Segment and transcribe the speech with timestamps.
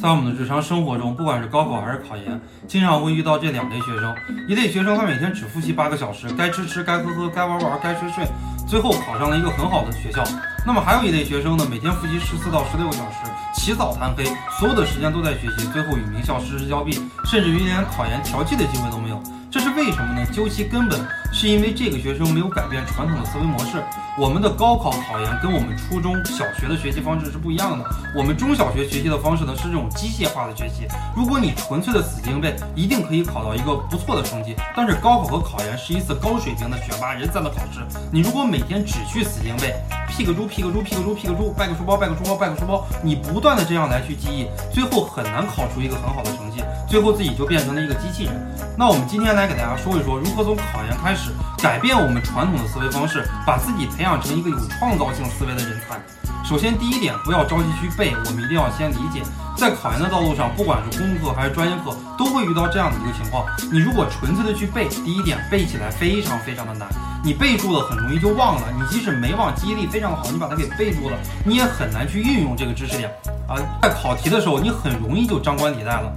[0.00, 4.16] 在我们的日常生活中，不管是高考还是考研，经常会遇到这两类学生。
[4.48, 8.26] 一类学生他每天只复习八个小时，该吃吃，该喝喝，该玩玩，该睡睡，
[8.66, 10.24] 最后考上了一个很好的学校。
[10.66, 13.18] 那么还有一类学生呢，每天复习十四到十六个小时，
[13.52, 14.24] 起早贪黑，
[14.58, 16.92] 所有的时间都在学习，最后与名校失之交臂，
[17.26, 19.22] 甚至于连考研调剂的机会都没有。
[19.50, 20.24] 这是为什么呢？
[20.32, 23.82] 究其根本，是因为这个学生没有改变传统的思维模式。
[24.16, 27.84] 我们的高考考研跟我们初中小学的学习方式是不一样的。
[28.14, 30.86] 我们中小学学习的方式呢是这种机械化的学习。
[31.16, 34.54] 如果你纯粹的死记硬背，一定可以考到一个不错的成绩。
[34.76, 37.80] 但是高考和考研是一次高水平的选拔人才的考试。
[38.12, 39.74] 你如果每天只去死记硬背
[40.08, 46.62] ，P 个猪，P 个猪，P 个猪，P 个猪，拜个书包，拜个书包，拜个书包，你不断的这样来去记忆，最后很难考出一个很好的成绩。
[46.90, 48.34] 最后自己就变成了一个机器人。
[48.76, 51.30] 那我们今天来给大家说一说，如何从考研开始
[51.62, 56.00] 改变我们传统的思维方式，把自己培养成一个有创造性思维的人才。
[56.44, 59.22] 首先，第一点，不要着急去背，我们一定要先理解。
[59.56, 63.46] 在考研的道路上，不管是公课还是专业课，都会遇到这样的一个情况。
[63.70, 66.88] 你如果纯粹的去背，第一点背起来非常非常的难，
[67.22, 68.62] 你背住了很容易就忘了。
[68.74, 73.08] 你即使没忘记忆力非常好，你把它给背住了，你也很难去运用这个知识点
[73.46, 73.54] 啊。
[73.82, 76.10] 在考题的时候，你很容易就张冠李戴了。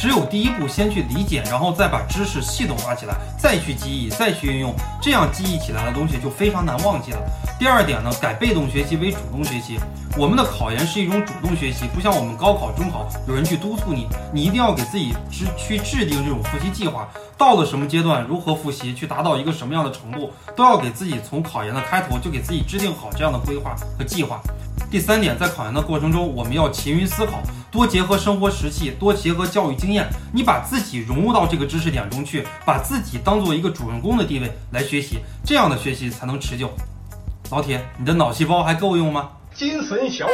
[0.00, 7.18] 只有第一步，先去理解，然后再把知识系统化起来，再去记忆，再去运用，这样记忆起来的东西就非常难忘记了。
[7.58, 9.78] 第二点呢，改被动学习为主动学习。
[10.16, 17.06] 我们的考研是一种主动学习，不像我们高考、中考有人去督促你，你一定要给自己制去制定这种复习计划。
[17.36, 24.40] 到了什么阶段，如何复习，去达到一个什么样的程度，都要给自己从考研的开头就给自己制定好这样的规划和计划。
[24.90, 30.08] 第三点，在考研的过程中，我们要勤于思考，多结合生活实际，多结合教育经验。
[30.32, 36.68] 你把自己融入到这个知识点中去，把自己当做一个主人公的地位来学习，这样的学习才能持久。
[37.52, 39.28] 老铁，你的脑细胞还够用吗？
[39.54, 40.32] 精神小伙。